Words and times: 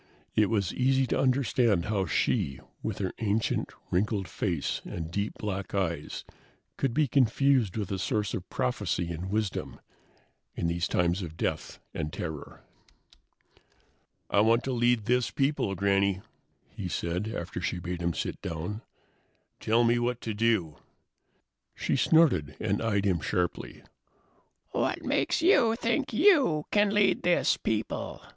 It 0.35 0.47
was 0.49 0.73
easy 0.73 1.05
to 1.05 1.19
understand 1.19 1.85
how 1.85 2.07
she, 2.07 2.59
with 2.81 2.97
her 2.97 3.13
ancient, 3.19 3.71
wrinkled 3.91 4.27
face 4.27 4.81
and 4.83 5.11
deep 5.11 5.35
black 5.37 5.75
eyes, 5.75 6.25
could 6.75 6.91
be 6.91 7.07
confused 7.07 7.77
with 7.77 7.91
a 7.91 7.99
source 7.99 8.33
of 8.33 8.49
prophecy 8.49 9.11
and 9.11 9.29
wisdom 9.29 9.79
in 10.55 10.65
these 10.65 10.87
times 10.87 11.21
of 11.21 11.37
death 11.37 11.77
and 11.93 12.11
terror. 12.11 12.63
"I 14.27 14.39
want 14.39 14.63
to 14.63 14.71
lead 14.71 15.05
this 15.05 15.29
people, 15.29 15.75
Granny," 15.75 16.21
he 16.67 16.87
said, 16.87 17.27
after 17.27 17.61
she 17.61 17.75
had 17.75 17.83
bade 17.83 18.01
him 18.01 18.15
sit 18.15 18.41
down. 18.41 18.81
"Tell 19.59 19.83
me 19.83 19.99
what 19.99 20.19
to 20.21 20.33
do." 20.33 20.77
She 21.75 21.95
snorted 21.95 22.55
and 22.59 22.81
eyed 22.81 23.05
him 23.05 23.19
sharply. 23.21 23.83
"What 24.71 25.03
makes 25.03 25.43
you 25.43 25.75
think 25.75 26.11
you 26.11 26.65
can 26.71 26.89
lead 26.91 27.21
this 27.21 27.55
people?" 27.55 28.23